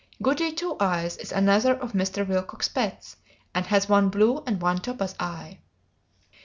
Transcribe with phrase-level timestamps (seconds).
[0.19, 2.27] Goody Two eyes is another of Mrs.
[2.27, 3.17] Wilcox's pets,
[3.53, 5.59] and has one blue and one topaz eye.